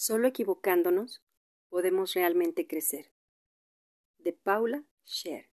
Solo 0.00 0.28
equivocándonos 0.28 1.24
podemos 1.70 2.14
realmente 2.14 2.68
crecer. 2.68 3.10
De 4.18 4.32
Paula 4.32 4.84
Scher 5.04 5.50